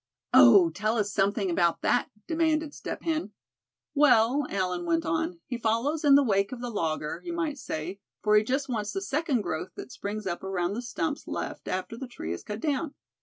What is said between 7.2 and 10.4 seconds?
you might say, for he just wants the second growth that springs